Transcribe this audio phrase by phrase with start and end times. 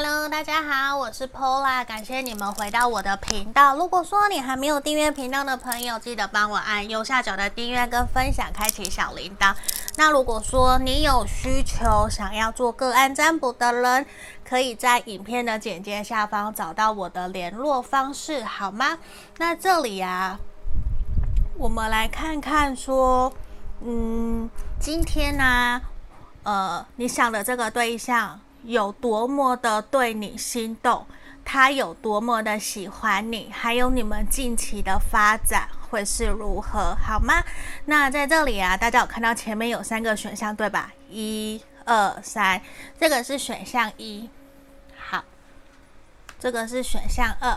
[0.00, 3.74] Hello，大家好，我是 Pola，感谢你们回到我的频道。
[3.74, 9.52] 如果说你还没有订阅频道的朋友，记得帮我按右下角的订阅跟分享，开启小铃铛。
[9.96, 14.06] 那如果说你有需求想要做个案占卜的人，
[14.48, 18.98] 可以在影片的简介下方找到我的联络方式，好吗？
[19.38, 20.38] 那这里啊，
[21.56, 23.32] 我们来看看说，
[23.80, 25.82] 嗯，今天呢、
[26.44, 28.38] 呃，你想的这个对象。
[28.68, 31.06] 有多么的对你心动，
[31.42, 37.42] 他有多么的喜欢你，还有你们近期的发展会是如何，好吗？
[37.86, 40.92] 那在这里啊，大家有看到前面有三个选项对吧？
[41.08, 42.60] 一、二、三，
[43.00, 44.28] 这个是选项一，
[44.98, 45.24] 好，
[46.38, 47.56] 这个是选项二。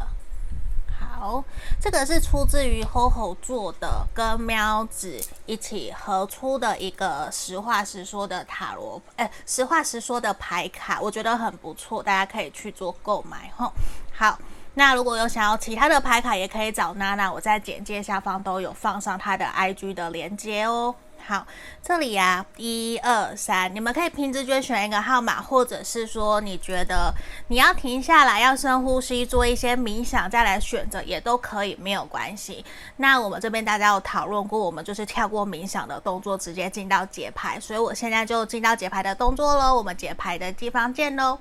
[1.01, 1.43] 好，
[1.79, 13.71] 这个是出自于 HoHo 做的，跟喵子一起合出的一个实话实说的塔罗，哎，实话实说的牌卡，我觉得很不错，大家可以去做购买吼。
[14.13, 14.37] 好，
[14.75, 20.93] 那如果有想要其他的牌卡，也可以找娜娜，我在简介下方都有放上她的 IG 的链接哦。
[21.25, 21.45] 好，
[21.81, 27.13] 这里呀、啊，一二三，你们可以凭直觉选一个号码，或者是说你觉得
[27.47, 32.65] 你要停下来，要深呼吸，做一些冥想，再来选择也都可以，没有关系。
[32.97, 39.75] 那我们这边大家有讨论过，我们就是跳过冥想的动作，直接进到节拍，所以我现在就进到节拍的动作喽。
[39.75, 41.39] 我们节拍的地方见喽。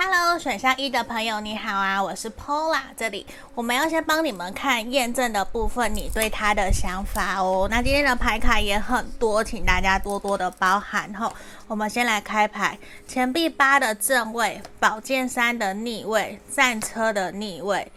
[0.00, 7.66] Hello，选项一的朋友你好啊，我是 Pola，这里我们要先帮你们看验证的部分，你对他的想法哦。
[7.68, 11.32] 那今天的牌卡也很多，请大家多多的包涵吼。
[11.66, 17.90] 我们先来开牌，钱币八的正位，宝剑三的逆位，战车的逆位，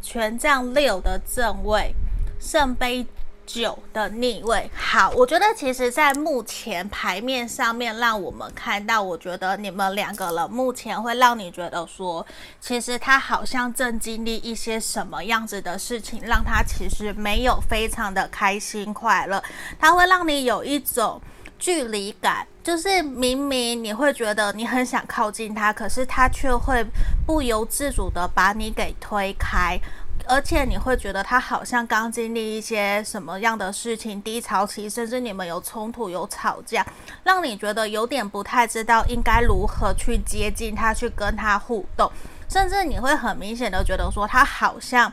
[0.00, 1.92] 权杖六的正位，
[2.38, 3.04] 圣杯。
[3.48, 12.24] 九的逆位，好，我觉得其实，在目前牌面上面，让我们看到，我觉得你们两个人目前会让你觉得说，
[12.60, 19.42] 其实他好像正经历一些什么样子的事情，让他其实没有非常的开心快乐，
[19.80, 21.18] 他会让你有一种
[21.58, 26.84] 距离感，就是明明你会觉得你很想靠近他，可是他却会
[27.26, 29.80] 不由自主的把你给推开。
[30.28, 36.86] 而且你会觉得他好像刚经历一些什么样的事情，低潮期，甚至你们有冲突、有吵架，
[37.24, 42.12] 让你觉得有点不太知道应该如何去接近他，去跟他互动，
[42.48, 45.10] 甚至你会很明显的觉得说他好像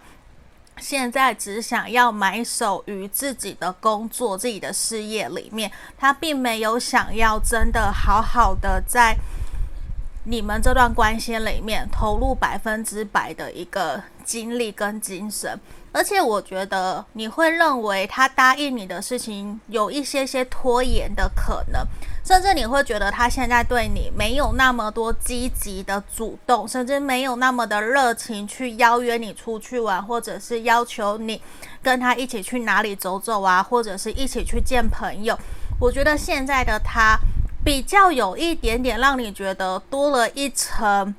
[0.77, 9.15] 现在只想要埋首于自己的工作、自己的事业里面，他并没有想要真的好好的在。
[10.27, 15.57] 你们这段关系里面投入百分之百的一个精力跟精神，
[15.91, 21.85] 而且我觉得你会认为他答应你的事情有一些些拖延的可能，
[22.25, 31.41] 甚至你会觉得他现在对你没有那么多积极的主动，甚至没有那么的热情去邀约你出去玩，或者是要求你
[31.81, 35.37] 跟他一起去哪里走走啊，或者是一起去见朋友。
[35.79, 37.17] 我觉得现在的他。
[37.63, 41.15] 比较有一点点让你觉得多了一层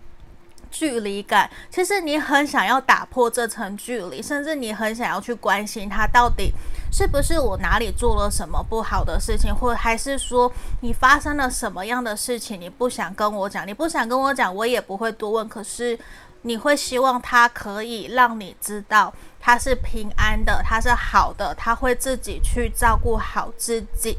[0.79, 6.53] 距离感，其实你很想要打破这层距离，甚至你很想要去关心他到底
[6.93, 15.49] 是不是我哪里做了什么不好的事情，或还是说你发生了什么样的事情，你不想跟我讲，你不想跟我讲，我也不会多问。
[15.49, 15.99] 可是
[16.43, 19.11] 你会希望他可以让你知道
[19.41, 24.19] 他是平安的，他是好的，他会自己去照顾好自己。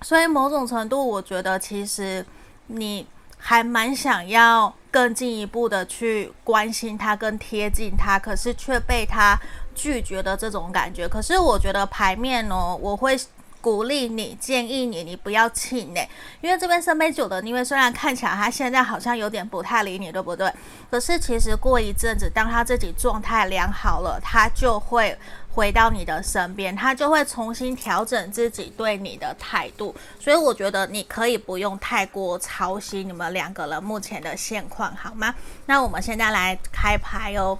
[0.00, 2.24] 所以某种程度，我觉得其实
[2.68, 3.06] 你
[3.38, 9.38] 还蛮想要更进一步的去关心他、更贴近他，可是却被他
[9.74, 11.08] 拒绝的这种感觉。
[11.08, 13.18] 可是我觉得牌面哦，我会。
[13.60, 16.08] 鼓励你，建议你，你不要气馁，
[16.40, 20.52] 因为这边圣杯九的，因为虽然看起来他现在好像有点不太理你，对不对？
[20.90, 25.16] 可是其实过一阵子，当他自己状态良好了，他就会
[25.50, 29.94] 回到你的身边，他就会重新调整自己对你的态度。
[30.20, 35.34] 所以我觉得你可以不用太过操心你们两个人目前的现况，好吗？
[35.66, 37.58] 那我们现在来开牌哦，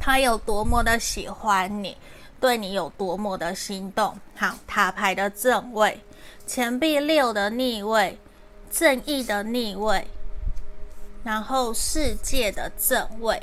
[0.00, 1.96] 他有多么的喜欢你。
[2.40, 4.18] 对你有多么的心动？
[4.34, 6.00] 好，塔牌的正位，
[6.46, 8.18] 钱币六的逆位，
[8.70, 10.06] 正义的逆位，
[11.24, 13.42] 然后世界的正位。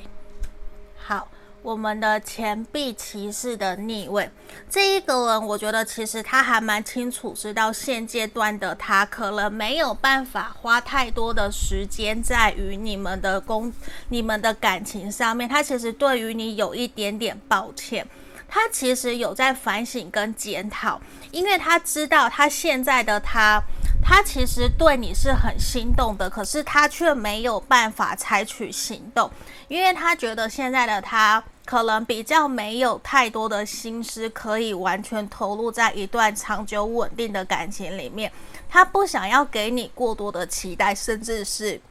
[0.96, 1.28] 好，
[1.62, 4.30] 我们的钱币骑士的逆位，
[4.70, 13.74] 这一个人，我觉得其实他还蛮清楚，知道现阶段的他可能没有办法花太多的时间在于你们的工、
[14.10, 15.50] 你们的感情上面。
[15.50, 18.08] 他其实对于你有一点点抱歉。
[18.54, 21.02] 他其实有在反省跟检讨，
[21.32, 23.60] 因为他知道他现在的他，
[24.00, 29.28] 他其实对你是很心动的，可是他却没有办法采取行动，
[29.68, 38.32] 因为他觉得现在的他可能比较没有太多的心思可以完全投入在一段长久稳定的感情里面，
[38.70, 41.82] 他不想要给你过多的期待，甚至是。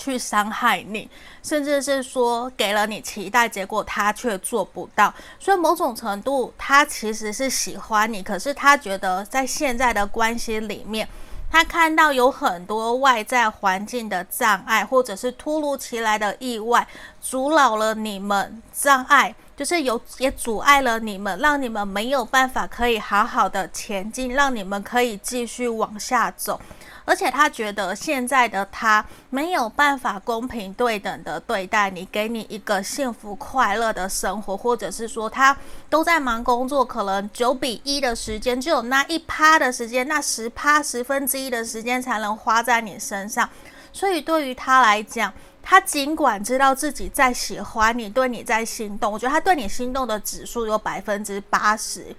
[0.00, 1.06] 去伤害你，
[1.42, 5.12] 甚至是说给了你期待，结果他却做不到。
[5.38, 11.06] 所以某种程度，他其实是喜欢你，可是他觉得在现在的关系里面，
[11.50, 16.88] 他看到有很多外在环境的障碍，或者是突如其来的意外，
[17.20, 26.58] 阻扰了你们障碍，就是有也阻碍了你们，让你们没有办法可以好好的前进，让你们可以继续往下走。
[27.04, 35.54] 而且他觉得现在的他没有办法公平对等的对待你，给你一个幸福快乐的生活，或者是说他
[35.90, 43.46] 都在忙工作，可能九比一的时间，只有那一趴的时间，那十趴十分之一的时间才能花在你身上。
[43.92, 45.30] 所以对于他来讲，
[45.62, 52.14] 他尽管知道自己在喜欢你，对你在心动，我觉得他对你心动的指数有百分之八十。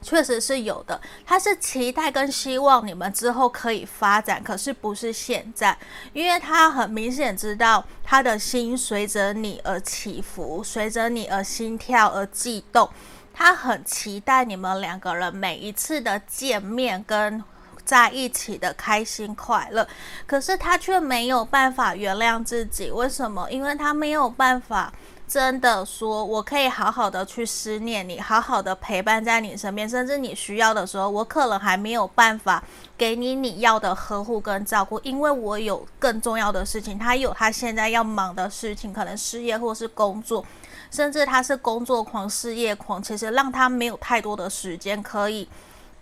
[0.00, 5.76] 确实是有的，他是期待跟希望你们之后可以发展，可是不是现在，
[6.12, 12.88] 因为他很明显知道他的心随着你而起伏，随着你而心跳而悸动，
[13.34, 17.42] 他很期待你们两个人每一次的见面跟
[17.88, 19.88] 在一起的开心快乐，
[20.26, 23.50] 可是他却没有办法原谅自己，为什么？
[23.50, 24.92] 因为他没有办法。
[25.26, 32.62] 真的说，我可以好好的去思念你，好好的陪伴在你身边，甚至你需要的时候，我可能还没有办法
[32.96, 40.42] 给你你要的呵护跟照顾，因为我有更重要的事情，他有他现在要忙的事情，可能事业或是工作，
[40.90, 45.46] 甚至他是工作狂、事业狂，其实让他没有太多的时间可以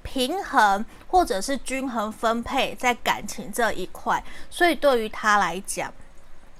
[0.06, 5.92] 平衡或者是均衡分配在感情这一块，所以对于他来讲。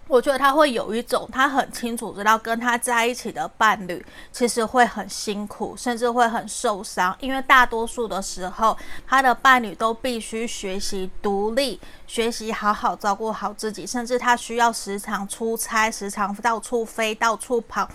[0.09, 17.89] 我觉得他会有一种，他很清楚知道跟他在一起的伴侣其实会很辛苦，甚至会很受伤，因为大多数的时候，他的伴侣都必须学习独立，学习好好照顾好自己，甚至他需要时常出差，时常到处飞，到处跑。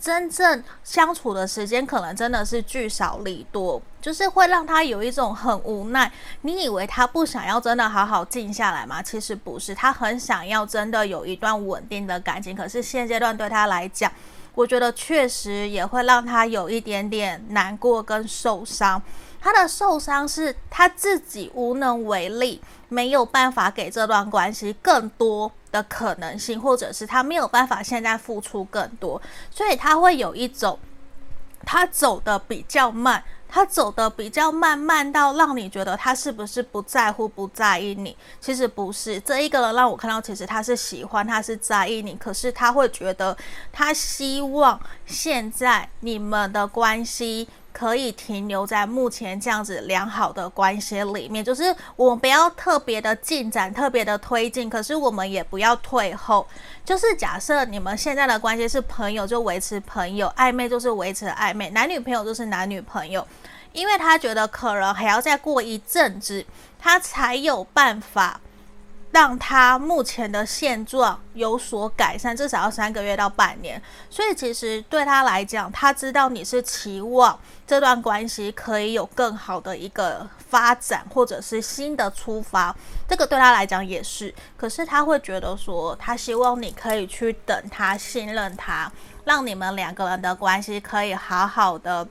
[0.00, 6.12] 真正相处的时间可能真的是聚少离多，就是会让他有一种很无奈。
[6.42, 9.02] 你以为他不想要真的好好静下来吗？
[9.02, 12.54] 其实不是，他很想要真的有一段稳定的感情。
[12.54, 14.12] 可是现阶段对他来讲，
[14.54, 19.00] 我觉得确实也会让他有一点点难过跟受伤。
[19.40, 22.60] 他的受伤是他自己无能为力，
[22.94, 29.20] 没有办法给这段关系更多的可能性，或者是他没有办法现在付出更多，
[29.50, 30.78] 所以他会有一种
[31.66, 38.16] 他走的比较慢，他走的比较慢，慢到让你觉得他是不是不在乎、不在意你？
[38.40, 43.36] 其实不是，这一个人让我看到，其实他是喜欢，他是在意你，可是他会觉得
[43.72, 47.48] 他希望现在你们的关系。
[47.74, 56.46] 可以停留在目前这样子良好的关系里面，就是我们不要特别的进展，特别的推进，可是我们也不要退后。
[56.84, 63.26] 就是假设你们现在的关系是朋友，就维持朋友；暧昧就是维持暧昧；男女朋友就是男女朋友。
[63.72, 66.46] 因为他觉得可能还要再过一阵子，
[66.78, 68.40] 他才有办法。
[69.14, 73.80] 让他目前的现状有所改善，至少要三个月到半年。
[74.10, 82.74] 所以其实对他来讲，他知道你是期望这段关系可以有更好的一个发展，或者是新的出发。
[83.06, 84.34] 这个对他来讲也是。
[84.56, 88.90] 可是他会觉得说，他希望你可以去等他，信任他，
[89.24, 92.04] 让你们两个人的关系可以好好的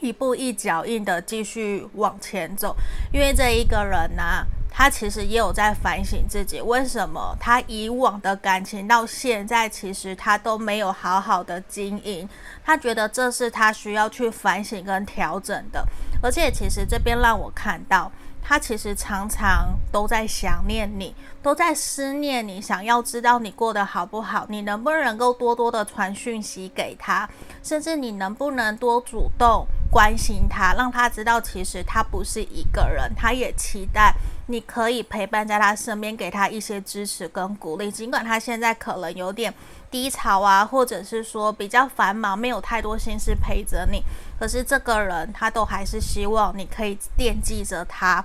[0.00, 2.74] 一步一脚印的继续往前走。
[3.12, 12.26] 因为这一个人呢、他其实也有在反省自己，为什么他以往的感情到现在，其实他都没有好好的经营。
[12.64, 15.84] 他觉得这是他需要去反省跟调整的。
[16.22, 18.10] 而且，其实这边让我看到，
[18.42, 27.28] 他其实常常都在想念你，都在思念你，想要知道你过得好不好，你能不能够多多的传讯息给他，
[27.62, 34.14] 甚至你能不能多主动关心他，让他知道其实他不是一个人，他也期待。
[34.50, 37.90] 你可以陪伴在他身边，给他一些支持跟鼓励。
[37.90, 39.54] 尽管他现在可能有点
[39.90, 44.02] 低潮啊，或者是说比较繁忙，没有太多心思陪着你，
[44.38, 48.24] 可是这个人他都还是希望你可以惦记着他，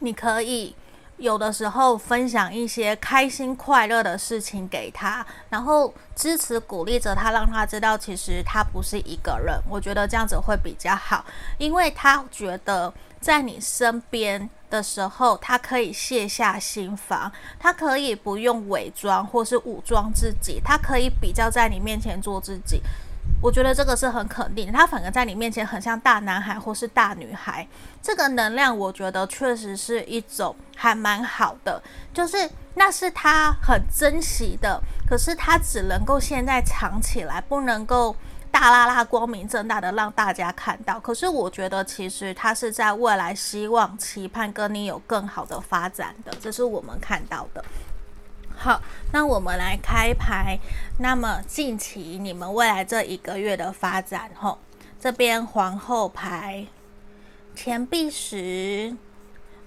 [0.00, 0.74] 你可以
[1.18, 9.60] 有的时候分享一些开心快乐的事情给他，然后支持鼓励着他，让他知道其实他不是一个人。
[9.68, 11.24] 我觉得这样子会比较好，
[11.58, 22.80] 因为他觉得在你身边的时候，他可以卸下心防，他可以不用伪装或是武装自己，他可以比较在你面前做自己。
[23.40, 27.66] 我觉得这个是很肯定，他反而在你面前很像大男孩或是大女孩，
[28.02, 31.80] 这个能量我觉得确实是一种还蛮好的，
[32.12, 38.16] 就是那是他很珍惜的，可是他只能够现在藏起来，不能够
[38.60, 40.98] 大剌剌光明正大的让大家看到。
[40.98, 47.64] 可是我觉得其实他是在未来希望期盼跟你有更好的发展的，这是我们看到的。
[48.56, 50.58] 好，那我们来开牌。
[50.98, 54.58] 那么近期你们未来这一个月的发展，吼，
[54.98, 56.66] 这边皇后牌、
[57.54, 58.96] 钱币石、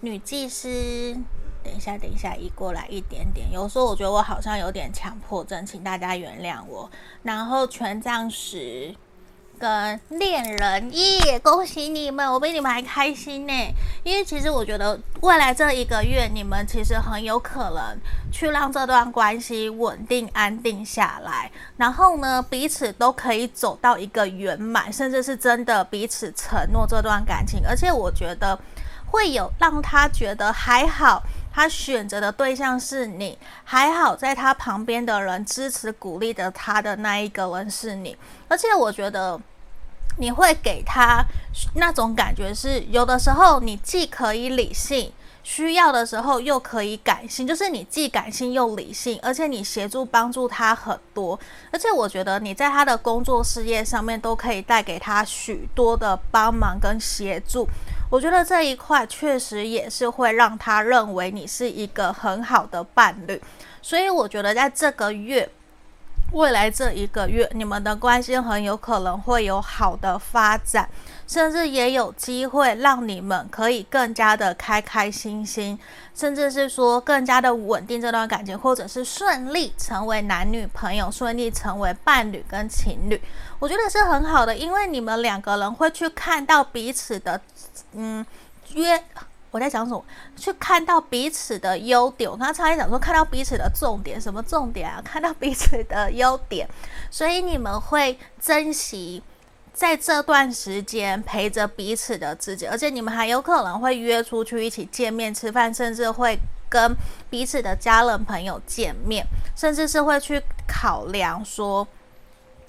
[0.02, 1.18] 女祭司。
[1.64, 3.52] 等一下，等一下，移过来一点点。
[3.52, 6.90] 有时候我觉得我好像有点强迫症，请大家原谅我。
[7.24, 8.96] 然后权杖十。
[9.60, 13.54] 跟恋人一，恭喜你们，我比你们还开心呢。
[14.04, 17.96] 因为其实我觉得未来这一个月，你们其实很有可能
[18.32, 27.62] 去让这段关系稳定安定下来，然后呢，彼此都可以走到一个圆满，甚至是真的彼此承诺这段感情。
[27.64, 28.60] 而且我觉得
[29.06, 31.22] 会有让他觉得还好，
[31.54, 38.18] 他选择的对象是你，还好在他旁边的人支持鼓励的他的那一个人是你。
[38.48, 39.40] 而且我觉得。
[40.18, 41.24] 你会给他
[41.76, 45.10] 那种感觉是，有的时候你既可以理性，
[45.44, 51.40] 需要的时候又可以感性，就是你既感性又理性，而且你协助帮助他很多，
[51.72, 57.68] 而且我觉得你在他的工作事业上面都可以带给他许多的帮忙跟协助，
[58.10, 63.42] 我觉得这一块确实也是会让他认为你是一个很好的伴侣，
[63.82, 65.50] 所以我觉得在这个月。
[66.34, 70.90] 未来这一个月，你们的关系很有可能会有好的发展，
[71.32, 75.80] 甚至也有机会让你们可以更加的开开心心，
[76.14, 83.22] 甚至是说更加的稳定这段感情，或者是顺利成为男女朋友，顺利成为伴侣跟情侣。
[83.60, 87.40] 我觉得是很好的，因为你们两个人会去看到彼此的，
[87.94, 88.26] 嗯，
[88.74, 89.02] 约。
[89.52, 90.04] 我在讲什么？
[90.38, 92.30] 去看到彼此的优点。
[92.30, 95.02] 我刚刚差点讲说，看到彼此的重点，什么重点啊？
[95.04, 96.68] 看到彼此的优点，
[97.10, 99.22] 所以你们会珍惜
[99.82, 106.38] 在这段时间陪着彼此的自己，而且你们还有可能会约出去一起见面吃饭，甚至会
[106.70, 106.96] 跟
[107.32, 111.88] 彼此的家人朋友见面，甚至是会去考量说，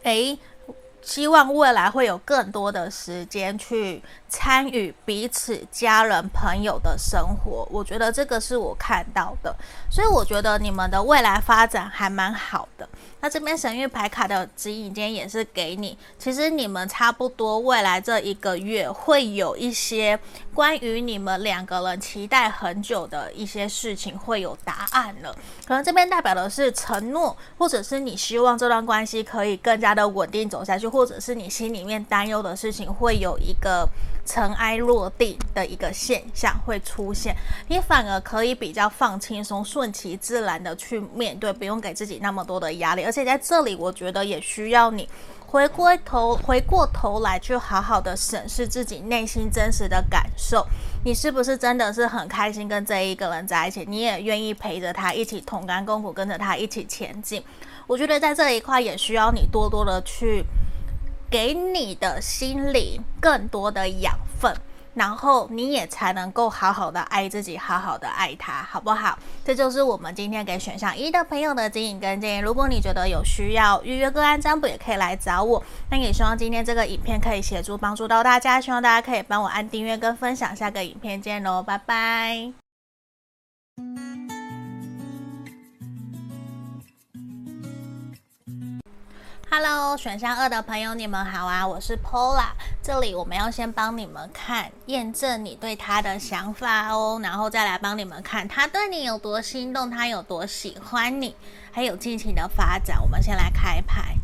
[0.04, 0.38] 诶。
[1.04, 9.52] 希望未来会有更多的时间去参与彼此家人朋友的生活，我觉得这个是我看到的，
[9.90, 12.88] 所以我觉得你们的未来发展还蛮好的。
[13.23, 20.19] 那这边神域牌卡的指引间也是给你，其实你们差不多未来这一个月会有一些
[20.52, 25.33] 关于你们两个人期待很久的一些事情会有答案了。
[25.64, 33.88] 可能这边代表的是承诺，或者是你希望这段关系可以更加的稳定走下去，或者是你心里面担忧的事情会有一个
[34.25, 37.37] 尘埃落定的一个现象会出现，
[37.69, 43.05] 你反而可以比较放轻松、顺其自然的去面对，不用给自己那么多的压力。
[43.05, 45.09] 而且在这里，我觉得也需要你
[45.47, 50.67] 回过头、回过头来，去好好的审视自己内心真实的感受。
[51.05, 53.85] 你是不是真的是很开心跟这一个人在一起？
[53.88, 57.43] 你也愿意陪着他一起同甘共苦，跟着他一起前进？
[57.88, 60.45] 我觉得在这一块也需要你多多的去
[61.33, 64.55] 给你的心灵更多的养分。
[64.95, 69.19] 然后你也才能够好好的爱自己，好好的爱他，好不好？
[69.43, 72.41] 这就是我们今天给选项一的朋友的指引跟建议。
[72.41, 75.65] 如果你觉得有需要预约个案占卜，也可以来找我。
[75.91, 80.55] 那也希望今天这个影片可以协助帮助到大家，希望大家可以帮我按订阅跟分享。
[80.55, 82.53] 下个影片见喽，拜拜。
[89.54, 92.52] Hello，选项二的朋友，你们好啊，我是 Pola，。
[92.82, 101.37] 这里我们要先帮你们看，验证你对他的想法哦，然后再来帮你们看他对你有多心动，他有多喜欢你，
[101.71, 102.99] 还有近期的发展。
[103.02, 104.14] 我们先来开牌，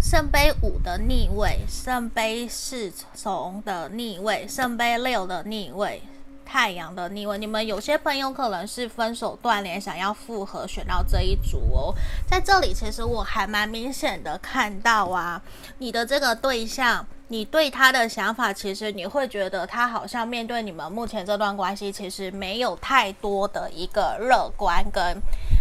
[0.00, 6.00] 圣杯五的逆位，圣杯侍从的逆位，圣杯六的逆位。
[6.48, 11.94] 太阳的逆位，你们有些朋友可能是分手断联，想要复合，选到这一组哦。
[12.26, 15.42] 在这里，其实我还蛮明显的看到啊，
[15.76, 25.20] 你的这个对象你对他的想法，其实你会觉得他好像面对你们目前这段关系，其实没有太多的一个乐观跟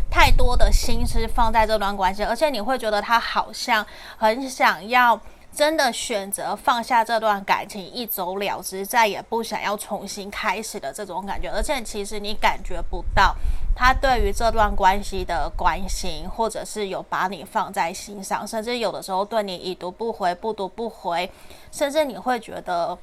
[0.09, 3.85] 太多的心思放在这段关系，而且你会觉得他好像
[4.17, 5.19] 很想要
[5.57, 13.35] 真的选择放下这段感情，一走了之，再也不想要重新开始的这种感觉，而且其实你感觉不到。
[13.75, 21.27] 他对于这段关系的关心，或者是有把你放在心上，甚至有的时候对你已读不回、不读不回，
[21.71, 22.95] 甚至你会觉得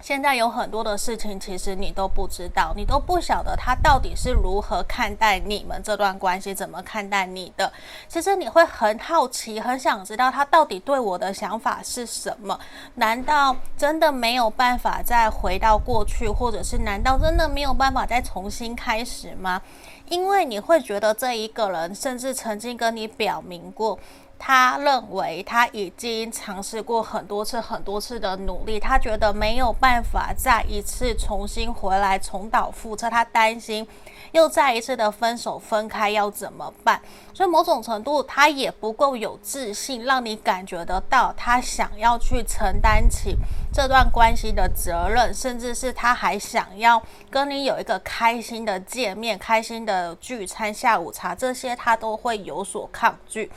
[0.00, 7.70] 现在有很多的事情，其实你都不知道，你都不晓得他到底是如何看待你们这段关系，怎么看待你的。
[8.08, 12.58] 其实你会很好奇，很想知道他到底对我的想法是什么？
[12.94, 19.60] 难道真的没有办法再回到过去，或者是难道真的没有办法再重新开始吗？
[20.08, 23.98] 因为你会觉得这一个人，甚至曾经跟你表明过，
[24.38, 33.86] 他认为他已经尝试过很多次、很多次的努力，他觉得没有办法再一次重新回来，重蹈覆辙，他担心。
[34.32, 37.00] 又再一次的分手分开要怎么办？
[37.32, 43.36] 所以某种程度他也不够有自信，让你感觉得到他想要去承担起
[43.72, 53.50] 这段关系的责任，甚至是他还想要跟你有一个开心的见面、开心的聚餐、下午茶，这些他都会有所抗拒。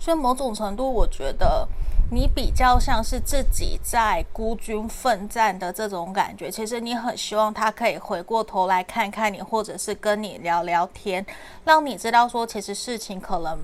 [0.00, 1.68] 所以某种程度，我觉得。
[2.10, 11.26] 你比较像是自己在孤军奋战的这种感觉，其实你很希望他可以回过头来看看你，或者是跟你聊聊天，
[11.66, 13.58] 让你知道说，其实事情可能。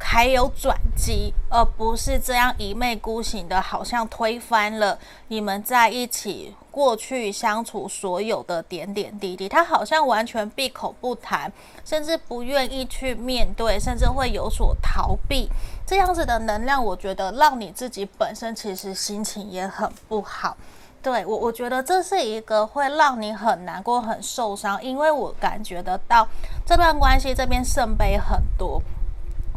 [0.00, 4.98] 还有转机，而不是这样一昧孤行的，好像推翻了
[5.28, 9.48] 你们在一起过去相处所有的点点滴滴。
[9.48, 11.52] 他好像完全闭口不谈，
[11.84, 15.48] 甚至不愿意去面对，甚至会有所逃避。
[15.86, 20.56] 这样子的能量，我觉得让你自己本身其实心情也很不好。
[21.00, 26.26] 对，我，我觉得这是一个会让你很难过、很受伤，因为我感觉得到
[26.66, 28.82] 这段关系这边圣杯很多。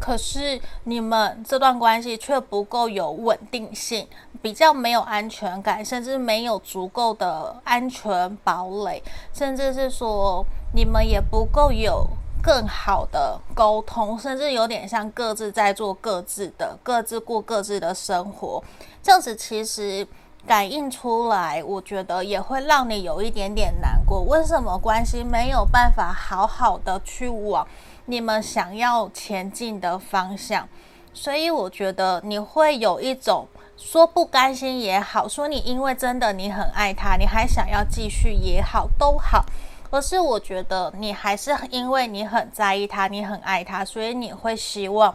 [0.00, 4.06] 可是你们这段关系却不够有稳定性，
[4.40, 12.06] 比较没有安全感，甚至没有足够的安全堡垒，甚至是说你们也不够有
[12.40, 18.62] 更好的沟通，甚至有点像各自在做各自的，各自过各自的生活。
[19.02, 20.06] 这样子其实
[20.46, 24.22] 感应出来，我觉得也会让你有一点点难过。
[24.22, 27.66] 为什么关系没有办法好好的去往
[28.10, 30.66] 你们想要前进的方向，
[31.12, 39.44] 所以我觉得你会有一种说不甘心也好，说你因为真的你很爱他，你还想要继续也好，都好。
[39.90, 45.14] 而是我觉得你还是因为你很在意他，你很爱他，所以你会希望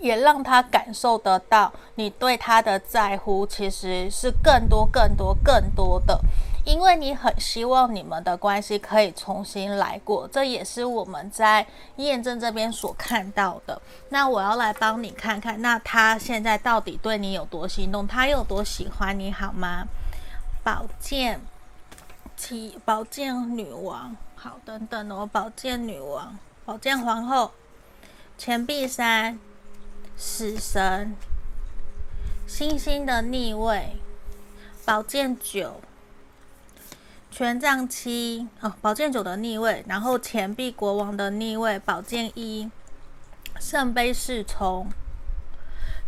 [0.00, 6.20] 也让他感受得到你对他的在乎，其实是更多、更多、更多的。
[6.64, 13.82] 因为你很希望你们的关系可以重新来过，这也是我们在验证这边所看到的。
[14.10, 19.88] 那我要来帮你看看，那他现在到底对你有多心动，他有多喜欢你，好吗？
[20.62, 21.40] 宝剑
[22.36, 27.50] 七，宝剑女王，好，等等哦，宝剑女王，宝剑皇后，
[28.38, 29.36] 钱币三，
[30.16, 31.16] 死神，
[32.46, 33.96] 星星的逆位，
[34.84, 35.80] 宝剑九。
[37.32, 42.70] 权杖七哦，宝剑九的逆位，然后钱币国王的逆位，宝剑一，
[43.58, 44.86] 圣杯侍从，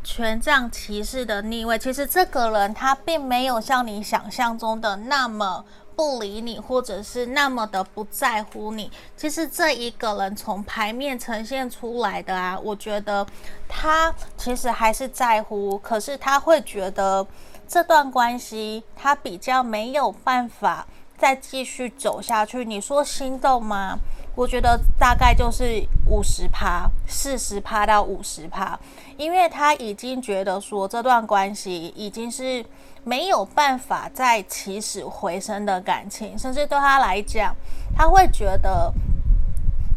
[0.05, 1.79] 权杖骑士的逆位。
[1.79, 5.65] 其实这个人他并没有像你想象中的那么
[5.97, 8.93] 不理你，或者是那么的不在乎你。
[9.17, 13.27] 其实这一个人从牌面呈现出来的啊，我觉得
[13.67, 17.27] 他其实还是在乎，可是他会觉得
[17.67, 20.87] 这段关系他比较没有办法。
[21.17, 23.99] 再继续走下去，你说心动吗？
[24.35, 28.79] 我觉得大概就是五十趴，四十趴到五十趴，
[29.17, 32.65] 因为他已经觉得说这段关系已经是
[33.05, 37.55] 没有办法再起死回生的感情，甚至对他来讲，
[37.97, 38.93] 他会觉得。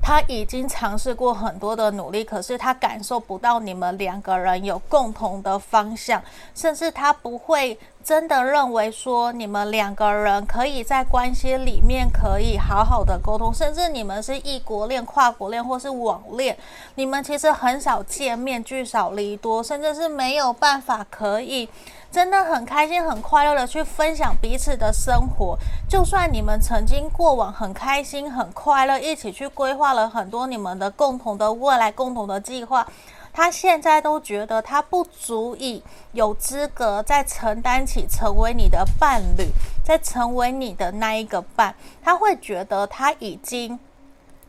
[0.08, 6.24] 他已经尝试过很多的努力，可是他感受不到你们两个人有共同的方向，
[6.56, 16.58] 甚至他不会真的认为说你们两个人可以在关系里面可以好好的沟通，甚至你们是异国恋、跨国恋或是网恋，
[16.96, 21.68] 你们其实很少见面，聚少离多，甚至是没有办法可以。
[22.12, 25.58] 真的很开心、很快乐的去分享彼此的生活。
[25.88, 32.88] 就算你们曾经过往很开心、很快乐，一起去规划了很多你们的共同的未来、共同的计划，
[33.32, 39.50] 他现在都觉得他不足以有资格再承担起成为你的伴侣，
[39.84, 43.80] 再成为你的那一个伴，他会觉得他已经。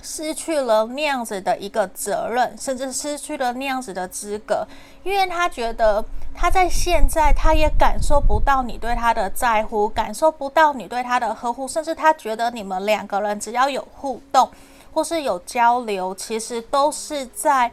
[0.03, 4.67] 失去了那样子的一个责任，甚至失去了那样子的资格，
[5.03, 14.49] 因为他觉得他在现在他也感受不到你对他的在乎，感受不到你对他的呵护，甚至他觉得你们两个人只要有互动
[14.93, 17.71] 或是有交流，其实都是在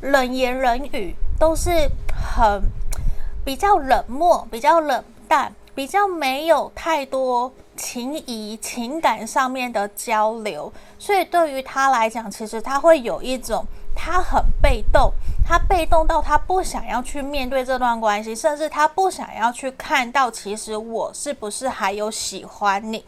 [0.00, 1.70] 冷言冷语，都是
[2.36, 2.62] 很
[3.44, 7.52] 比较冷漠、比较冷淡、比较没有太多。
[7.76, 15.12] 情谊、情感上面的交流，所以对于他来讲，其实他会有一种他很被动，
[15.46, 23.04] 他被动到他不想要去面对这段关系，甚至他不想要去看到，其实我是不是还有喜欢你？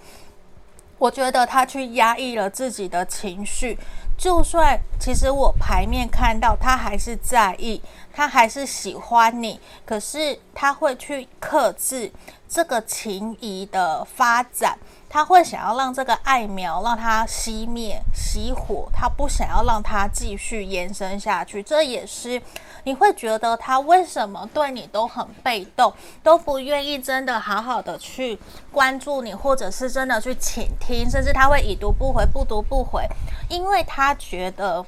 [0.99, 3.79] 我觉得他去压抑了自己的情绪，
[4.19, 7.81] 就算其实我牌面看到他还是在意，
[8.13, 12.13] 他还是喜欢你，可是他会去克制。
[12.51, 14.79] 这个情谊的发展，
[15.09, 21.63] 他会想要让这个爱苗让它熄灭、熄火，他不想要让它继续延伸下去。
[21.63, 22.41] 这也是
[22.85, 25.93] 你会觉得他为什么对你都很被动，
[26.23, 28.39] 都不愿意真的好好的去
[28.71, 33.07] 关注你，或者是真的去倾听，甚至他会已读不回、不读不回，
[33.49, 34.85] 因为他觉得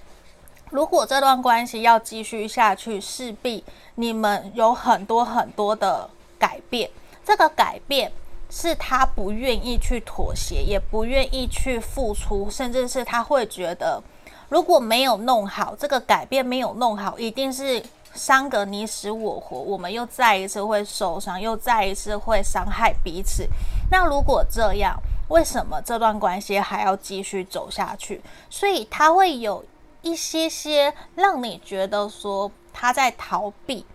[0.71, 6.91] 如果这段关系要继续下去，势必你们有很多很多的改变。
[7.23, 8.11] 这个改变
[8.51, 14.03] 是他不愿意去妥协，也不愿意去付出，甚至是他会觉得，
[14.49, 17.81] 如果没有弄好，这个改变没有弄好，一定是
[18.13, 23.47] 伤个你死我活，我们又再一次会受伤，又再一次会伤害彼此。
[23.91, 28.21] 那如果这样，为什么这段关系还要继续走下去？
[28.51, 29.65] 所以他会有
[30.03, 33.87] 一些些让你觉得说他在逃避。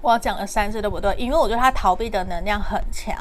[0.00, 1.14] 我要讲了三次对不对？
[1.16, 3.16] 因为我觉得他逃避的能量很强，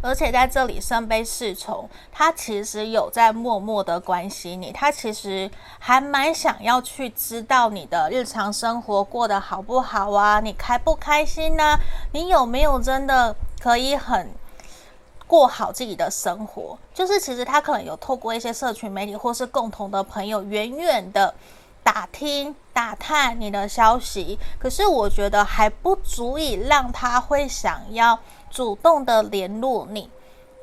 [0.00, 11.78] 而且在这里圣杯侍从，他其实有在默默的关心你，他其实还蛮想要去知道你的日常生活过得好不好啊，你开不开心呢？
[12.12, 14.30] 你有没有真的可以很
[15.26, 16.78] 过好自己的生活？
[16.94, 21.34] 就是其实他可能有透过一些社群媒体或是共同的朋友，远远的。
[21.84, 28.18] 打听、打探你的消息，可是我觉得还不足以让他会想要
[28.50, 30.08] 主动的联络你，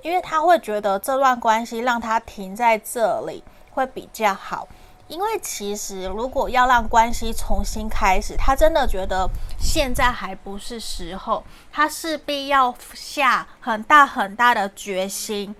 [0.01, 4.67] 因为他会觉得这段关系让他停在这里会比较好。
[5.09, 9.27] 因为其实如果要让关系重新开始，他真的觉得
[9.59, 15.55] 现在还不是时候，他势必要下很大很大的决心。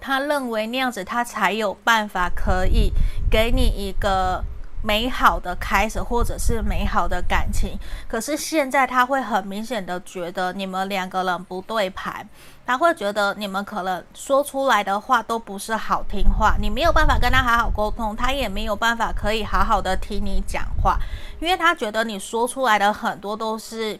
[0.00, 2.92] 他认为那样子他才有办法可以
[3.30, 4.44] 给你一个。
[4.84, 12.28] 美好的开始，或者是美好的感情，可是现在他会很明显的觉得你们两个人不对盘，
[12.66, 20.98] 他会觉得你们可能说出来的话都不是好听话，你没有办法跟他好好沟通，他也没有办法可以好好的听你讲话，
[21.40, 23.98] 因为他觉得你说出来的很多都是。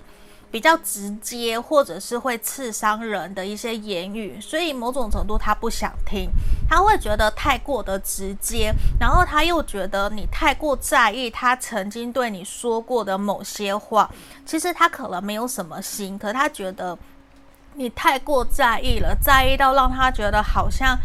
[0.54, 6.30] 比较直接，或者是会刺伤人的一些言语，所以某种程度他不想听，
[6.70, 14.08] 他会觉得太过的直接，然后他又觉得你太过在意他曾经对你说过的某些话，
[14.46, 16.96] 其实他可能没有什么心，可他觉得
[17.74, 20.96] 你太过在意了，在意到让他觉得好像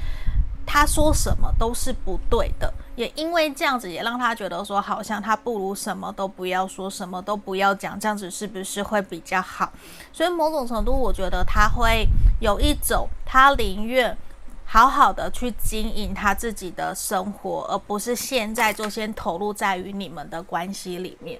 [0.65, 2.74] 他说什么都是不对的。
[2.95, 9.72] 也因为这样子，也让他觉得说，好像他不如什么都不要说，什么都不要讲，这样子是不是会比较好？
[10.12, 12.06] 所以某种程度，我觉得他会
[12.41, 14.17] 有一种，他宁愿
[14.65, 21.39] 好好的去经营他自己的生活，而不是现在就先投入在于你们的关系里面。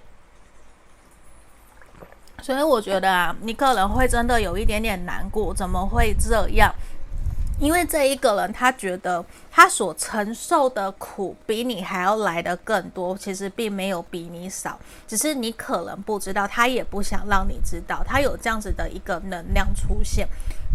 [2.42, 6.74] 所以我觉得啊，你可能会真的有一点点难过，怎么会这样？
[7.60, 20.26] 因为这一个人，他觉得他所承受的苦比你还要来的更多，其实并没有比你少，只是你可能不知道，他也不想让你知道，他有这样子的一个能量出现。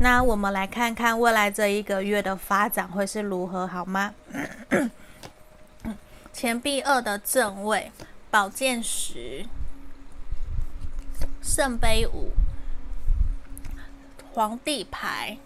[0.00, 4.12] 那我们来看看未来这一个月的发展会是如何，好吗？
[6.34, 7.90] 钱币二的正位，
[8.30, 9.46] 宝剑十，
[11.40, 12.32] 圣杯五，
[14.32, 15.38] 皇帝牌。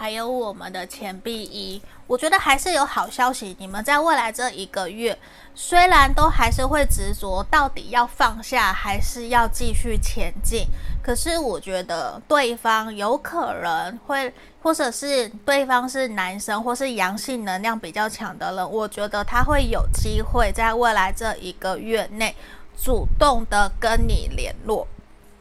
[0.00, 3.54] 还有我们的钱币一，我觉得还是有好消息。
[3.58, 5.14] 你们在未来这一个月，
[5.54, 10.64] 虽然都还是会执着到底要放下，还是要继续前进，
[11.02, 14.32] 可是我觉得对方有可能会，
[14.62, 22.34] 或者是对方是男生，或是阳性能量比较强的人，我觉得他会有机会在未来这一个月内
[22.82, 24.88] 主动的跟你联络。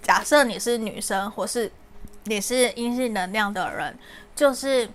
[0.04, 1.72] 假设你是女生，或是
[2.26, 3.98] 你是阴性能量的人，
[4.39, 4.89] 就是，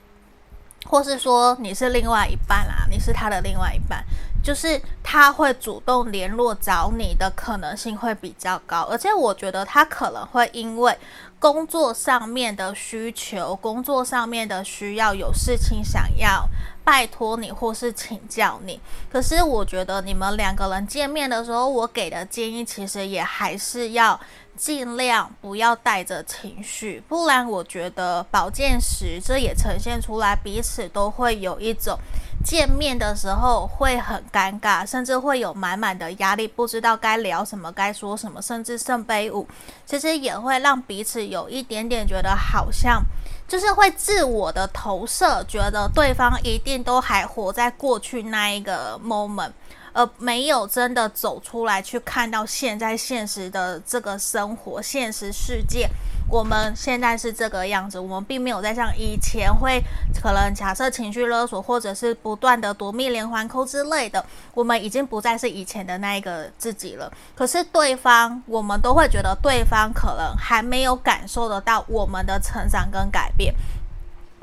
[0.86, 4.02] 或是说你是另外一半啦，你是他的另外一半，
[4.42, 10.96] 就是他会主动联络找你的可能性会比较高，而且我觉得他可能会因为
[11.44, 16.48] 工作上面的需求、工作上面的需要，有事情想要
[16.82, 18.80] 拜托你或是请教你。
[19.12, 24.18] 可是我觉得你们两个人见面的时候，我给的建议其实也还是要。
[24.56, 31.98] 尽量不要带着情绪，不然我觉得宝剑十这也呈现出来，彼此都会有一种
[32.44, 39.48] 见面的时候会很尴尬，甚至会有满满的压力，不知道该聊什么，该说什么，甚至圣杯五，
[39.86, 43.02] 其实也会让彼此有一点点觉得好像
[43.48, 49.52] 就是会自我的投射，觉得对方一定都还活在过去那一个 moment。
[49.94, 55.88] 而没有真的走出来去看到现在现实的这个生活，现实世界，
[56.28, 59.80] 我们现在是这个样子，我们并没有在像以前会
[60.20, 67.10] 可能假设情绪勒索，或者是不断的夺命连环扣之类的，我们已经不再是以前的那一个自己了。
[67.34, 73.54] 可是对方，我们都会觉得对方可能还没有感受得到我们的成长跟改变。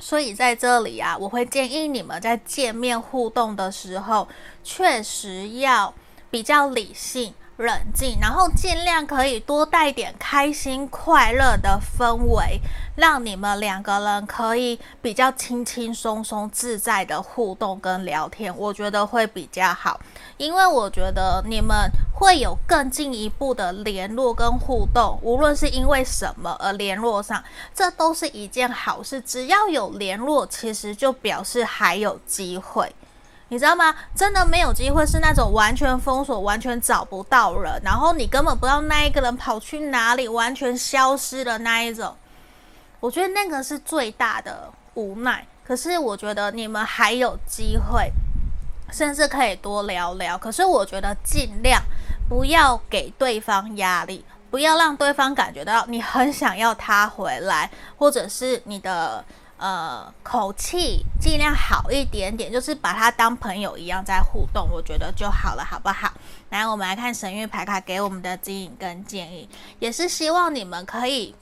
[0.01, 4.27] 所以在这里啊，我会建议你们在见面互动的时候，
[4.63, 5.93] 确实要
[6.31, 7.33] 比较理性。
[7.61, 12.59] 冷静，然后尽量可以多带点开心、快乐的氛围，
[12.95, 19.99] 让你们两个人可以比较轻轻松松、自在的互动跟聊天，我觉得会比较好。
[20.37, 27.43] 因为我觉得你们会有更进一步的联络跟互动，无论是因为什么而联络上，
[27.75, 29.21] 这都是一件好事。
[29.21, 32.91] 只要有联络，其实就表示还有机会。
[33.51, 33.93] 你知道吗？
[34.15, 42.15] 真的没有机会是那种完全封锁、完全找不到人，然后你根本不知道那一个人跑去哪里，完全消失的那一种。
[43.01, 45.45] 我觉得那个是最大的无奈。
[45.65, 48.09] 可是我觉得你们还有机会，
[48.89, 50.37] 甚至可以多聊聊。
[50.37, 51.83] 可是我觉得尽量
[52.29, 59.25] 不要给对方压力，不要让对方感觉到你很想要他回来，或者是你的。
[59.61, 66.11] 呃，口气尽量好一点点，就是把他当朋友一样在互动，我觉得就好了，好不好？
[66.49, 69.47] 来，我们来看神谕牌卡给我们的指引跟建议，
[69.77, 71.35] 也是希望你们可以。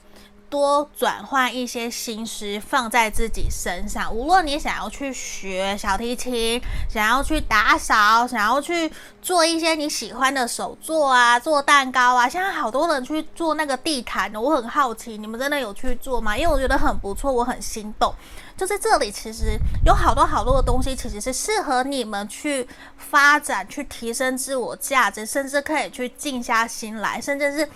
[0.50, 12.28] 多转换一些心思放在自己身上，无论你想要去学小提琴，想要去打扫，想要去做一些你喜欢的手作啊，做蛋糕啊。
[12.28, 16.36] 现在好多人去做那个地毯的，我很好奇，你们真的有去做吗？
[16.36, 18.12] 因为我觉得很不错，我很心动。
[18.56, 22.66] 就在这里，其实有好多好多的东西，其实是适合你们去
[22.98, 27.68] 发展、去提升自我价值，甚至可以去静下心来，甚至是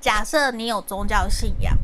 [0.00, 1.76] 假设你有宗教信仰。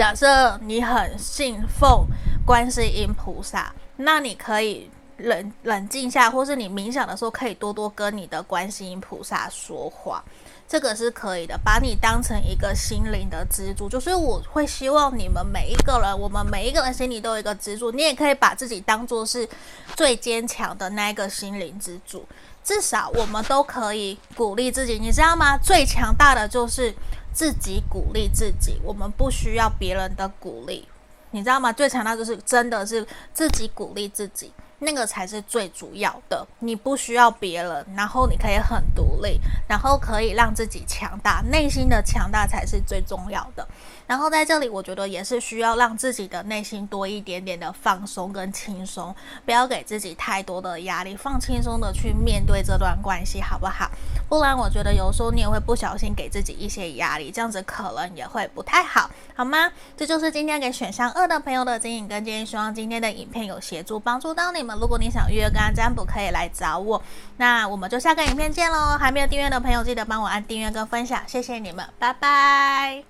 [0.00, 2.06] 假设你很信奉
[2.46, 10.24] 观世音菩萨，那你可以冷冷静下，或是你冥想的时候，可以多多跟你的观世音菩萨说话，
[10.66, 11.60] 这个是可以的。
[11.62, 17.92] 把你当成一个心灵的支柱，就是我会希望你们每一个人，我们每一个人心里都有一个支柱。
[17.92, 19.46] 你也可以把自己当做是
[19.94, 22.26] 最坚强的那一个心灵支柱，
[22.64, 25.58] 至少我们都可以鼓励自己，你知道吗？
[25.58, 26.90] 最强大的就是。
[27.32, 30.86] 自己鼓励自己，我们不需要别人的鼓励，
[31.30, 31.72] 你知道吗？
[31.72, 36.46] 最强大就是真的是自己鼓励自己，那个才是最主要的。
[36.58, 43.66] 你不需要别人，然后你可以很独立，然后可以让自己强大，内心的强大才是最重要的。
[44.10, 53.88] 然后在这里，我觉得也是需要让自己的内心多一点点的放松跟轻松，不要给自己太多的压力，放轻松的去面对这段关系，好不好？
[54.28, 59.70] 不然我觉得有时候你也会不小心给自己一些压力，这样子可能也会不太好，好吗？
[59.96, 64.76] 这就是今天给选项二的朋友的指引跟建议，希望今天的影片有协助帮助到你们。
[64.80, 67.00] 如果你想预约个案占卜，可以来找我。
[67.36, 68.98] 那我们就下个影片见喽！
[68.98, 73.09] 还没有订阅的朋友，记得帮我按订阅跟分享，谢谢你们，拜拜。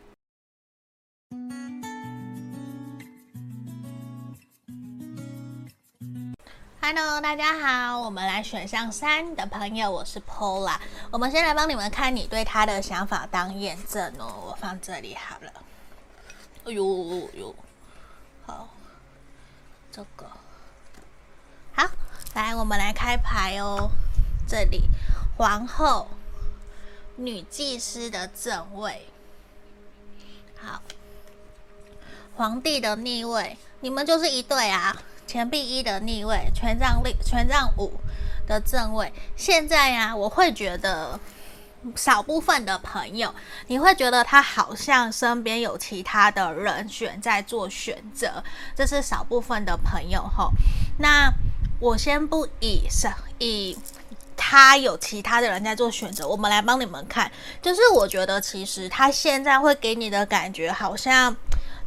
[6.83, 10.77] Hello，大家好，我们来选项三的朋友，我是 Pola。
[11.13, 14.43] 我们先来帮你们看你对他的想法当验证哦。
[14.49, 15.53] 我放这里好了。
[16.65, 16.85] 哎呦
[17.35, 17.55] 呦，
[18.45, 18.69] 好，
[19.93, 20.27] 这个
[21.75, 21.89] 好，
[22.35, 23.89] 来，我们来开牌哦。
[24.49, 24.89] 这里
[25.37, 26.09] 皇后、
[27.15, 29.07] 女祭司的正位，
[30.61, 30.83] 好。
[32.41, 34.97] 皇帝的逆位，你们就是一对啊！
[35.27, 37.93] 钱币一的逆位，权杖六、权杖五
[38.47, 39.13] 的正位。
[39.37, 41.21] 现在呀、我会觉得
[41.95, 43.35] 少部分的朋友，
[43.67, 48.43] 你会觉得他好像身边有其他的人选在做选择，
[48.75, 50.51] 这是少部分的朋友吼。
[50.99, 51.31] 那
[51.79, 53.07] 我先不以是
[53.39, 53.77] 以
[54.35, 61.37] 他有其他的人在做选择，我们来帮你们看，就是我觉得其实他现在会给你的感觉好像。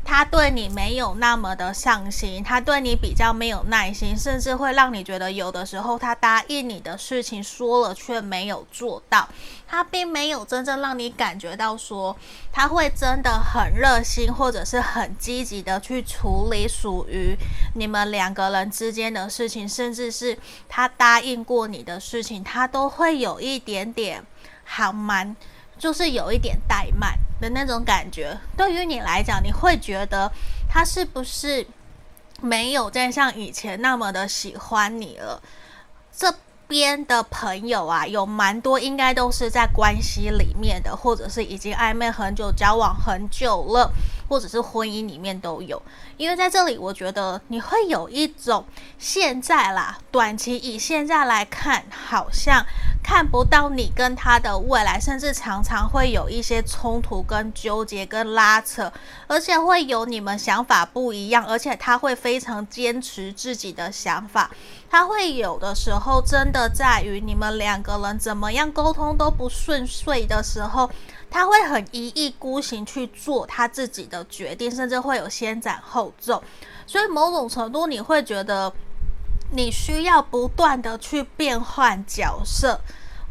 [0.05, 9.27] 他对你没有那么的上心，他对你比较没有耐心，甚至会让你觉得有的时候他答应你的事情说了却没有做到，
[9.67, 12.15] 他并没有真正让你感觉到说
[12.51, 17.35] 他会真的很热心或者是很积极的去处理属于
[17.75, 20.37] 你们两个人之间的事情，甚至是
[20.67, 24.23] 他答应过你的事情，他都会有一点点
[24.65, 25.35] 好慢。
[25.75, 30.31] 就是有一点怠慢的那种感觉，对于你来讲，你会觉得
[30.69, 31.67] 他是不是
[32.39, 35.41] 没有再像以前那么的喜欢你了？
[36.15, 36.33] 这
[36.69, 43.91] 边的朋友啊，有蛮多应该都是在关系里面的，或者是已经暧昧很久、交往很久了，
[44.33, 45.79] 或者是婚姻里面都有。
[46.17, 48.65] 因为在这里，我觉得你会有一种
[48.97, 52.65] 现在啦，短期以现在来看，好像。
[53.05, 58.89] 看不到你跟他的未来，甚至常常会有一些冲突、跟纠结、跟拉扯，
[59.27, 64.49] 而且会有你们想法不一样，而且他会非常坚持自己的想法。
[64.89, 70.89] 他会有的时候真的在于你们两个人怎么样沟通都不顺遂的时候，
[71.33, 76.41] 他会很一意孤行去做他自己的决定，甚至会有先斩后奏。
[76.85, 78.71] 所以某种程度你会觉得。
[79.55, 82.79] 你需要不断的去变换角色，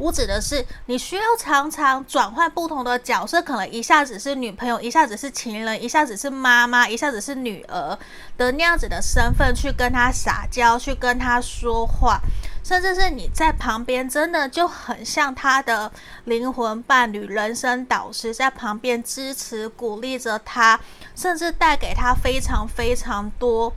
[0.03, 7.97] 我指的是你需要常常转换不同的角色，可能一下子是女朋友，一下子是情人，一下子是妈妈，一下子是女儿
[8.37, 12.21] 的那样子的身份去跟他撒娇，去跟他说话，
[12.65, 15.93] 甚至是你在旁边真的就很像他的
[16.25, 20.81] 灵魂伴侣、人生导师，在旁边支持、鼓励着他，
[21.15, 23.73] 甚至带给他非常非常多。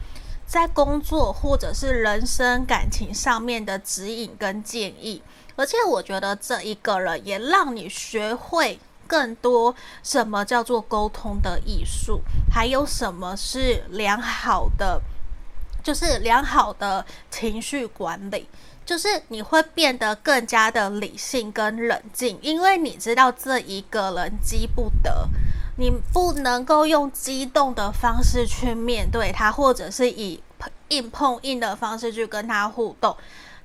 [0.47, 5.21] 在工作或者是人生感情上面的指引跟建议，
[5.55, 15.01] 而且我觉得这一个人也让你学会更多什么叫做沟通的艺术，还有什么是良好的，
[15.83, 18.47] 就是良好的情绪管理，
[18.85, 25.27] 就是你会变得更加的理性跟冷静，因为你知道这一个人急不得。
[25.77, 30.41] 你不能够用激动的方式去面对他，或者是以
[30.87, 33.13] 硬碰硬的方式去跟他互动，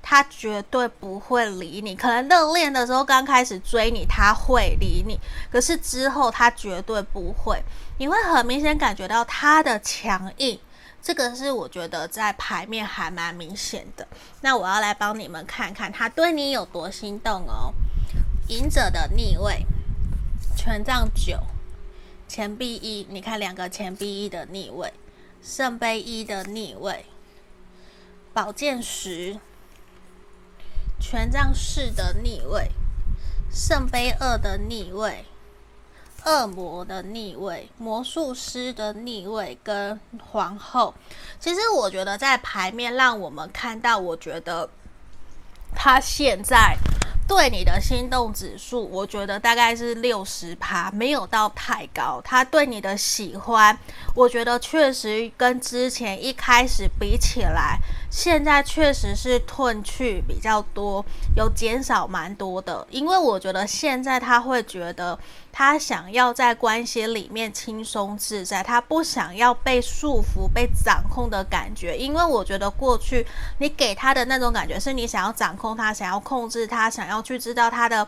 [0.03, 1.95] 他绝对不会理你。
[1.95, 5.19] 可能热恋的时候刚开始追你，他会理你，
[5.51, 7.63] 可是之后他绝对不会。
[7.99, 10.59] 你会很明显感觉到他的强硬，
[11.03, 14.07] 这个是我觉得在牌面还蛮明显的。
[14.41, 17.73] 那我要来帮你们看看他对你有多心动哦。
[18.49, 19.67] 隐者的逆位，
[20.57, 21.39] 权杖九。
[22.27, 24.93] 钱币一，你看两个钱币一的逆位，
[25.43, 27.05] 圣杯一的逆位，
[28.33, 29.37] 宝剑十，
[31.01, 32.71] 权杖四的逆位，
[33.51, 35.25] 圣杯二的逆位，
[36.27, 39.99] 恶魔的逆位，魔术师的逆位跟
[40.31, 40.95] 皇后。
[41.41, 44.69] 其实我觉得在牌面让我们看到，我觉得
[45.75, 46.77] 他现在。
[47.29, 52.21] 对你的心动指数，我觉得大概是六十趴，没有到太高。
[52.25, 53.79] 他对你的喜欢，
[54.17, 57.79] 我觉得确实跟之前一开始比起来，
[58.11, 61.05] 现在确实是褪去比较多，
[61.37, 62.87] 有减少蛮多的。
[62.91, 65.19] 因为我觉得现在他会觉得。
[65.53, 71.99] 他想要在关系里面轻松自在，他不想要被束缚、被掌控的感觉。
[71.99, 73.27] 因为我觉得过去
[73.59, 78.07] 你给他的那种感觉，是你想要掌控他，想要控制他，想要去知道他的，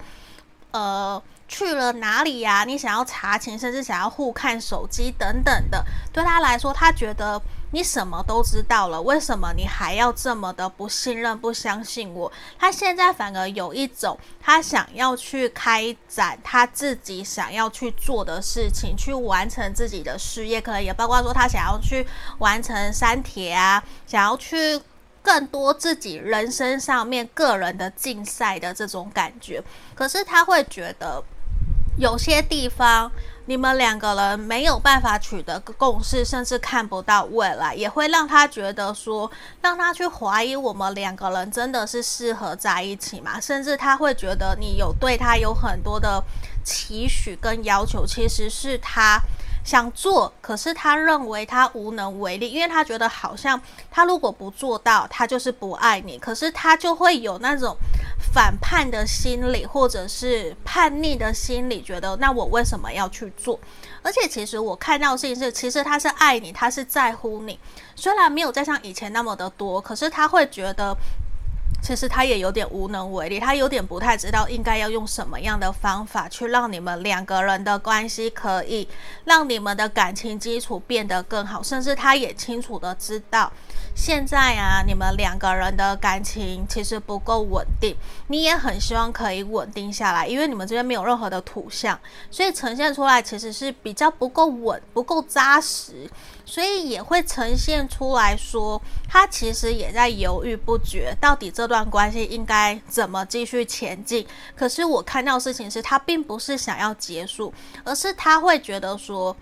[0.70, 1.20] 呃，
[1.52, 2.64] 去了哪里呀？
[2.64, 5.84] 你想要查勤，甚至想要互看手机等等的。
[6.10, 7.40] 对他来说，他觉得。
[7.74, 12.30] 你什么都知道了，为什么你还要这么的不信任、不相信我？
[12.58, 22.06] 他现在反而有一种，他想要去开展他自己想要去做的事情，去完成自己的事业，可能也包括说他想要去
[22.40, 24.78] 完成三铁啊，想要去
[25.22, 29.64] 更多自己人生上面个人的竞赛的这种感觉。
[29.94, 31.24] 可是他会觉得
[31.96, 33.10] 有些地方。
[33.46, 39.28] 你们两个人没有办法取得共识，甚至看不到未来，也会让他觉得说，
[39.60, 43.40] 让他去怀疑我们两个人真的是适合在一起吗？
[43.40, 46.22] 甚至他会觉得你有对他有很多的
[46.62, 49.20] 期许跟要求，其实是他
[49.64, 53.60] 想做，可是他认为他无能为力，因为他觉得好像
[53.90, 56.18] 他如果不做到，他就是不爱你。
[56.18, 57.76] 可是他就会有那种
[58.32, 63.58] 反叛的心理，或者是叛逆的心理，觉得那我为什么要去做？
[64.02, 67.58] 而且其实我看到的事情是，其实他是爱你，他是在乎你，
[67.94, 70.96] 虽然没有再像以前那么的多，可是他会觉得。
[71.82, 78.86] 其实他也有点无能为力，他有点不太知道应该要用什么样的方法去让你们两个人的关系可以
[79.24, 83.52] 让你们的感情基础变得更好，甚至他也清楚的知道，
[83.96, 87.96] 现在啊，你们两个人的感情其实不够稳定，
[88.28, 91.98] 你也很希望可以稳定下来，因为你们这边没有任何的土象，
[92.30, 96.08] 所以呈现出来其实是比较不够稳、不够扎实。
[96.44, 104.26] 所以也会呈现出来说，他其实也在犹豫不决，到底这段关系应该怎么继续前进。
[104.56, 107.52] 可是我看到事情是他并不是想要结束，
[107.84, 109.36] 而是他会觉得说。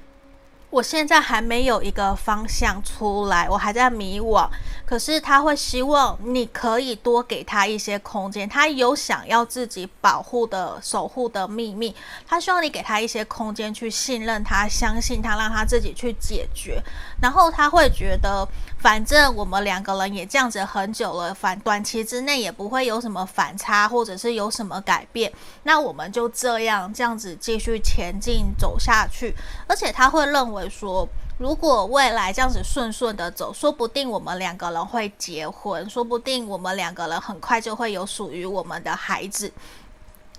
[0.71, 4.49] 我现在还没有一个方向出来，我还在迷惘。
[4.91, 11.95] 可是他会希望你可以多给他一些空间，他有想要自己保护的、守护的秘密，
[12.27, 16.83] 他希望你给他一些空间去信任他、相信他，让他自己去解决。
[17.23, 18.45] 然后他会觉得，
[18.79, 25.33] 反正我们两个人也这样子很久了，反短期之内也不会有什么反差，或者是有什么改变，
[25.63, 29.37] 那我们就这样这样子继续前进走下去。
[29.69, 30.69] 而且他会认为。
[30.69, 31.07] 说，
[31.41, 39.51] 如果未来这样子顺顺的走，说不定我们两个人会结婚，说不定我们两个人很快就会有属于我们的孩子。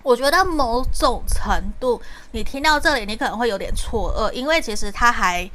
[0.03, 1.99] 我觉得某种程度，
[2.33, 5.49] 你听到这里，你可能会有点错愕，因为其实他还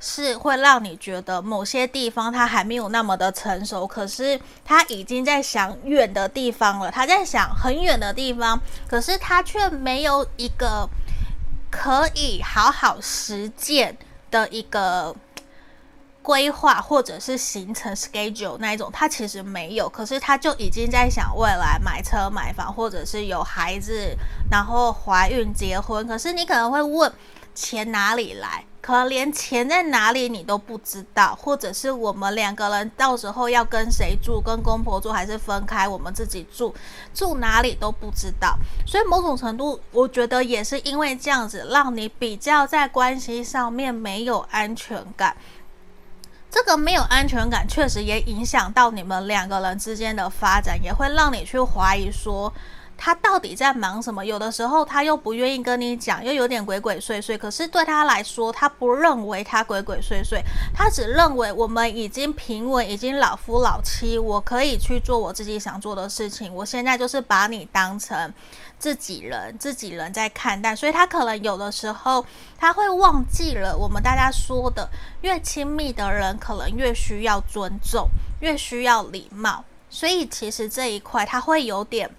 [0.00, 8.58] 是会让你觉得某些地方他还没有那么的成熟，可是他已经在想远的地方了，他在想很远的地方，
[8.88, 10.88] 可是他却没有一个。
[11.70, 13.94] 可以好好实践
[14.30, 15.14] 的一个
[16.22, 24.16] 规划，或者是行程 schedule 那一种，他其实没有，可是他就已经在想未来买车买房，或者是有孩子，
[24.50, 26.06] 然后怀孕结婚。
[26.06, 27.10] 可是你可能会问，
[27.54, 28.64] 钱哪里来？
[28.88, 36.74] 可能连钱在哪里你都不知道，或者是我们两个人到时候要跟谁住，跟公婆住还是分开，我们自己住，
[37.12, 38.56] 住哪里都不知道。
[38.86, 45.36] 所以某种程度，我觉得也是因为这样子，让你比较在关系上面没有安全感。
[46.50, 52.50] 这个没有安全感，确实也影响到你们两个人之间的发展，也会让你去怀疑说。
[53.00, 54.26] 他到底在忙什么？
[54.26, 57.38] 有的时候他又不愿意跟你讲，又有点鬼鬼祟祟。
[57.38, 60.42] 可是对他来说，他不认为他鬼鬼祟祟，
[60.74, 66.52] 他只认为我们已经平稳，已经老夫老妻，我可以去做我自己想做的事情。
[66.52, 68.34] 我现在就是把你当成
[68.80, 70.74] 自己人，自己人在看待。
[70.74, 72.26] 所以他可能有的时候
[72.58, 74.90] 他会忘记了我们大家说的，
[75.20, 78.08] 越亲密的人可能越需要尊重，
[78.40, 79.64] 越需要礼貌。
[79.88, 82.10] 所以其实这一块他会有点。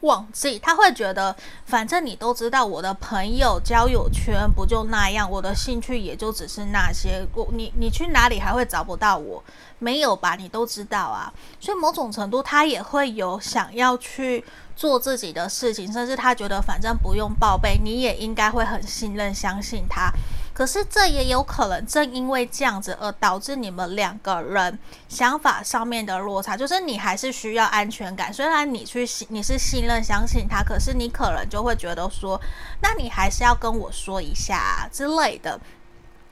[0.00, 1.34] 忘记，他会觉得，
[1.66, 7.26] 反正你都知道，我的朋友交友圈不就那样，我的兴趣也就只是那些。
[7.34, 9.42] 我你你去哪里还会找不到我？
[9.78, 10.36] 没有吧？
[10.36, 11.32] 你都知道啊。
[11.58, 14.44] 所以某种程度，他也会有想要去
[14.74, 20.10] 做自己的事情，甚至他觉得反正不用报备，你也应该会很信任、相信他。
[20.60, 26.54] 可是这也有可能，正因为这样子而导致你们两个人想法上面的落差。
[26.54, 32.38] 就是你还是需要安全感，虽然你去信你是信任相信他，可是你可能就会觉得说，
[32.82, 35.58] 那你还是要跟我说一下啊之类的，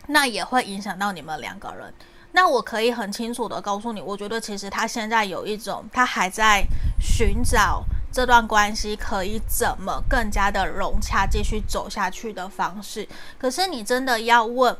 [0.09, 1.95] 那也会影响到你们两个人。
[2.33, 6.63] 那我可以很清楚的告诉你，我觉得其实他现在有一种，他还在
[7.01, 7.83] 寻找。
[8.11, 13.09] 这段关系可以怎么更加的融洽，继续走下去的方式？
[13.39, 14.77] 可是你真的要问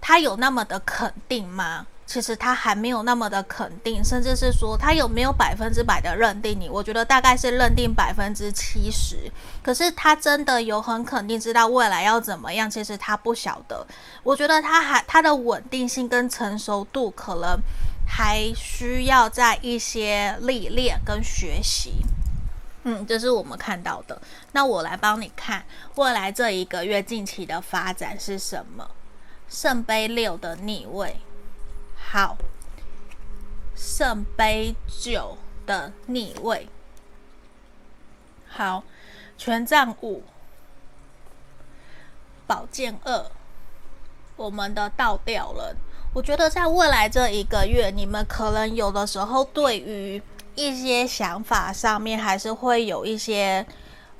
[0.00, 1.86] 他有那么的肯定吗？
[2.06, 6.68] 其实他还没有那么的肯定，甚至是说他有没有百分之百的认定你？
[6.68, 9.30] 我觉得大概是认定百分之七十。
[9.62, 12.68] 可是他真的有很肯定知道未来要怎么样？
[12.68, 13.86] 其实他不晓得。
[14.24, 17.56] 我觉得他还他的稳定性跟成熟度可能
[18.08, 21.92] 还需要在一些历练跟学习。
[22.84, 24.20] 嗯，这是我们看到的。
[24.52, 25.64] 那我来帮你看
[25.96, 28.90] 未来这一个月近期的发展是什么？
[29.48, 31.16] 圣杯六的逆位，
[31.96, 32.38] 好，
[33.74, 36.68] 圣杯九的逆位，
[38.48, 38.84] 好，
[39.36, 40.22] 权杖五，
[42.46, 43.26] 宝剑二，
[44.36, 45.76] 我们的倒吊人。
[46.14, 50.22] 我觉得在未来这一个月，你们可能有的时候对于
[50.66, 53.64] 一些想法上面还是会有一些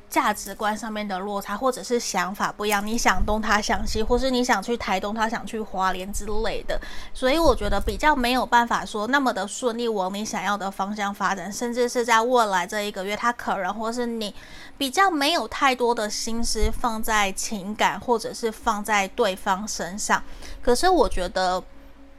[0.09, 6.81] 价值观上面的落差，或者是想法不一样，你想东他想西，或是你想去台东，他想去华莲之类的，
[7.15, 14.35] 所以我觉得比较没有办法说那么的顺利往你想要的方向发展，甚至是在未来这一个月，他可能或是你
[14.77, 20.23] 比较没有太多的心思放在情感，或者是放在对方身上，
[20.63, 21.63] 可是我觉得。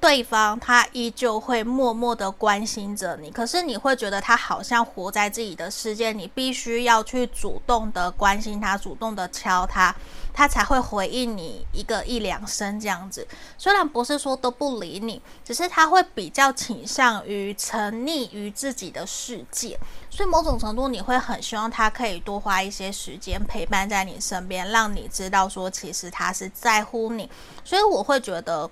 [0.01, 9.95] 对方他依旧会默默的关心着你，可是你会觉得他好像活在自己的世界，你必须要去主动的关心他，主动的敲他，
[10.33, 13.27] 他才会回应你一个一两声这样子。
[13.59, 19.79] 虽然不是说都不理你，只是他会比较倾向于沉溺于自己的世界，
[20.09, 27.29] 所以某种程度你会很希望他可以多花一些时间陪伴在你身边，让你知道说其实他是在乎你。
[27.63, 28.67] 所以我会觉得。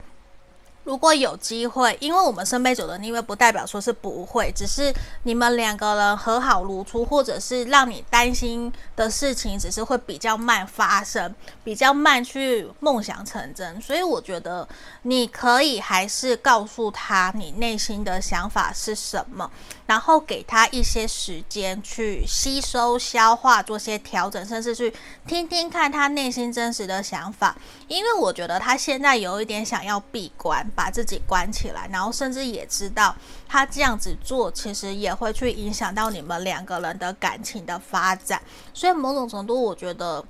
[0.90, 13.80] 如果有机会，因为我们圣杯九的逆位不代表说是不会，只是你们两个人和好如初，或者是让你担心的事情，只是会比较慢发生，比较慢去梦想成真。
[13.80, 14.68] 所以我觉得
[15.04, 19.48] 你可以还是告诉他你内心的想法是什么，
[19.90, 24.94] 然后给他一些时间去吸收、消化、做些调整，甚至去
[25.26, 27.58] 听听看他内心真实的想法。
[27.88, 30.60] 因为我觉得他现在有一点想要闭关。
[30.76, 33.16] 把自己关起来，然后甚至也知道
[33.48, 38.40] 他这样子做，其实也会去影响到你们两个人的感情的发展。
[38.72, 40.24] 所以某种程度，我觉得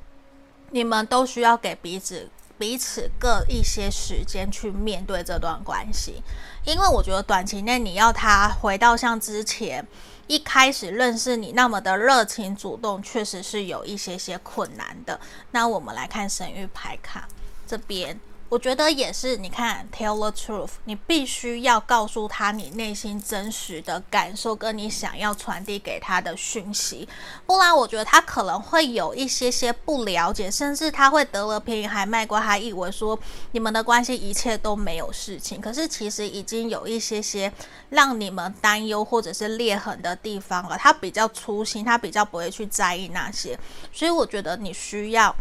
[0.71, 2.29] 你们都需要给彼此
[2.59, 6.21] 彼此各一些时间去面对这段关系。
[6.65, 9.87] 因为我觉得短期内你要他回到像之前
[10.27, 15.19] 一开始认识你那么的热情主动，确实是有一些些困难的。
[15.51, 17.27] 那我们来看神域牌卡
[17.65, 18.19] 这边。
[18.49, 27.07] 我觉得也是，你看，tell the truth，你必须要告诉他你内心真实的感受，跟你想要传递给他的讯息，
[27.45, 33.17] 不然我觉得他可能会有一些些不了解，甚至他会得了便宜还卖乖，还以为说
[33.51, 37.53] 你们的关系一切都没有事情，可是其实已经有一些些
[37.89, 40.75] 让你们担忧或者是裂痕的地方了。
[40.75, 43.55] 他比较粗心，他比较不会去在意那些，
[43.93, 45.35] 所以我觉得你需要。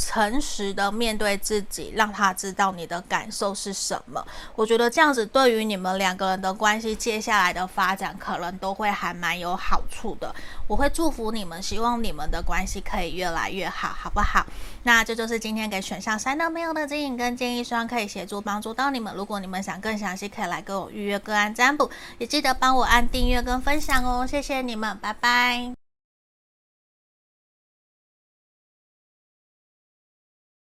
[0.00, 4.26] 诚实的面对自己，让他知道你的感受是什么。
[4.56, 10.34] 我觉得这样子对于你们两个人的关系接下来的发展，可能都会还蛮有好处的。
[10.66, 14.46] 我会祝福你们，希望你们的关系可以越来越好，好不好？
[14.84, 19.14] 那这就是今天给选项三的朋友的指引跟建议，希望可以协助帮助到你们。
[19.14, 24.26] 如果你们想更详细，可以来跟我预约个案占卜，也记得帮我按订阅跟分享哦。
[24.26, 25.79] 谢谢你们，拜拜。